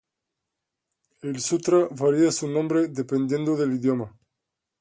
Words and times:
El 1.21 1.39
Sutra 1.39 1.87
varía 1.91 2.31
su 2.31 2.47
nombre 2.47 2.87
dependiendo 2.87 3.55
del 3.55 3.73
idioma. 3.73 4.17